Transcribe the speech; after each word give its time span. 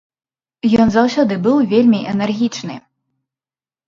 Ён 0.85 0.93
заўсёды 0.95 1.37
быў 1.47 1.57
вельмі 1.73 1.99
энергічны. 2.13 2.79